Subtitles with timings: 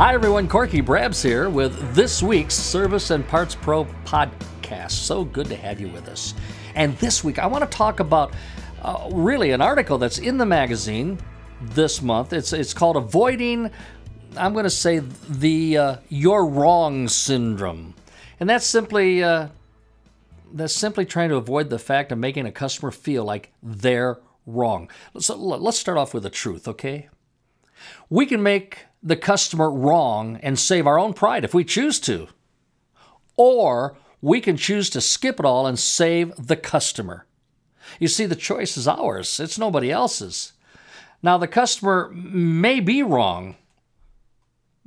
[0.00, 0.48] Hi, everyone.
[0.48, 4.92] Corky Brabs here with this week's Service and Parts Pro podcast.
[4.92, 6.32] So good to have you with us.
[6.74, 8.32] And this week, I want to talk about
[8.80, 11.18] uh, really an article that's in the magazine
[11.60, 12.32] this month.
[12.32, 13.70] It's it's called "Avoiding."
[14.38, 17.92] I'm going to say the uh, "You're Wrong" syndrome,
[18.40, 19.48] and that's simply uh,
[20.54, 24.90] that's simply trying to avoid the fact of making a customer feel like they're wrong.
[25.18, 27.10] So let's start off with the truth, okay?
[28.08, 32.28] We can make the customer wrong and save our own pride if we choose to.
[33.36, 37.26] Or we can choose to skip it all and save the customer.
[37.98, 40.52] You see, the choice is ours, it's nobody else's.
[41.22, 43.56] Now, the customer may be wrong,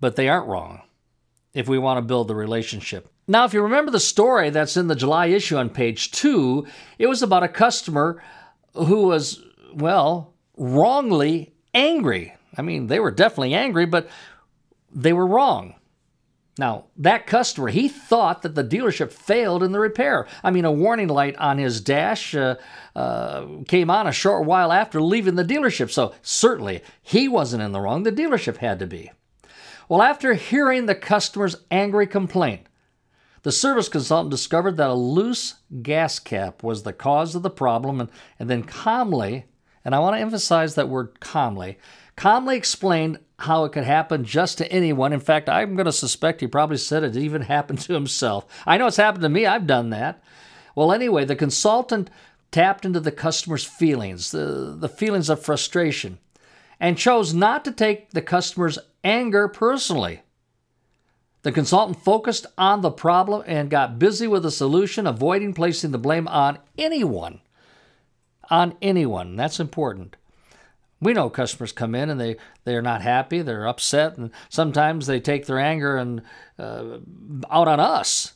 [0.00, 0.82] but they aren't wrong
[1.54, 3.08] if we want to build the relationship.
[3.28, 6.66] Now, if you remember the story that's in the July issue on page two,
[6.98, 8.22] it was about a customer
[8.74, 9.42] who was,
[9.74, 14.08] well, wrongly angry I mean, they were definitely angry, but
[14.92, 15.74] they were wrong.
[16.58, 20.26] Now, that customer, he thought that the dealership failed in the repair.
[20.42, 22.56] I mean, a warning light on his dash uh,
[22.94, 27.72] uh, came on a short while after leaving the dealership, so certainly he wasn't in
[27.72, 28.04] the wrong.
[28.04, 29.10] The dealership had to be.
[29.86, 32.62] Well, after hearing the customer's angry complaint,
[33.42, 38.00] the service consultant discovered that a loose gas cap was the cause of the problem
[38.00, 39.44] and, and then calmly,
[39.86, 41.78] and I want to emphasize that word calmly,
[42.16, 45.12] calmly explained how it could happen just to anyone.
[45.12, 48.46] In fact, I'm going to suspect he probably said it even happened to himself.
[48.66, 50.24] I know it's happened to me, I've done that.
[50.74, 52.10] Well, anyway, the consultant
[52.50, 56.18] tapped into the customer's feelings, the, the feelings of frustration,
[56.80, 60.22] and chose not to take the customer's anger personally.
[61.42, 65.98] The consultant focused on the problem and got busy with a solution, avoiding placing the
[65.98, 67.40] blame on anyone.
[68.50, 69.36] On anyone.
[69.36, 70.16] That's important.
[71.00, 75.20] We know customers come in and they, they're not happy, they're upset, and sometimes they
[75.20, 76.22] take their anger and
[76.58, 76.98] uh,
[77.50, 78.32] out on us.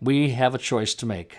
[0.00, 1.38] We have a choice to make.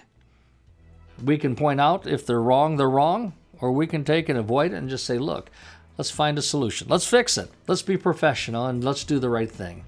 [1.23, 4.71] We can point out if they're wrong, they're wrong, or we can take and avoid
[4.71, 5.51] it and just say, look,
[5.97, 6.87] let's find a solution.
[6.89, 7.51] Let's fix it.
[7.67, 9.85] Let's be professional and let's do the right thing.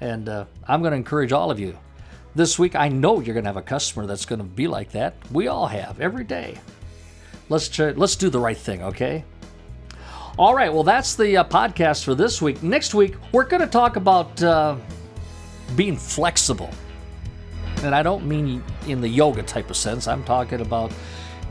[0.00, 1.78] And uh, I'm going to encourage all of you.
[2.34, 4.92] This week, I know you're going to have a customer that's going to be like
[4.92, 5.14] that.
[5.30, 6.58] We all have every day.
[7.50, 9.24] Let's try, let's do the right thing, okay?
[10.38, 12.62] All right, well, that's the uh, podcast for this week.
[12.62, 14.76] Next week, we're going to talk about uh,
[15.76, 16.70] being flexible.
[17.82, 20.90] And I don't mean in the yoga type of sense, I'm talking about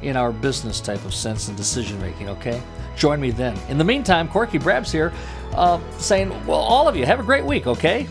[0.02, 2.60] in our business type of sense and decision making, okay?
[2.96, 3.56] Join me then.
[3.70, 5.14] In the meantime, Corky Brabs here
[5.54, 8.08] uh, saying, well, all of you, have a great week, okay?